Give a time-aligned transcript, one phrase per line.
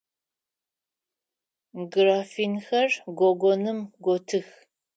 [1.91, 4.47] Графинхэр гогоным готых.